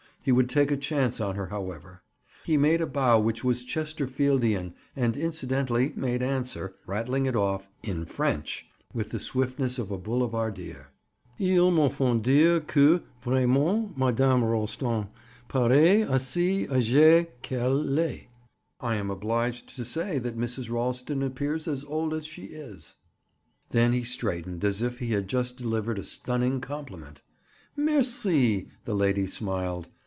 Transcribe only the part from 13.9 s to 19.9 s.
Madame Ralston parait aussi agee qu'elle l'est!" ("I am obliged to